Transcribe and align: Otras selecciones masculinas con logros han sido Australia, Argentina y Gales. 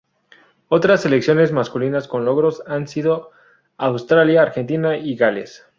Otras 0.67 1.03
selecciones 1.03 1.51
masculinas 1.51 2.07
con 2.07 2.25
logros 2.25 2.63
han 2.65 2.87
sido 2.87 3.29
Australia, 3.77 4.41
Argentina 4.41 4.97
y 4.97 5.15
Gales. 5.15 5.67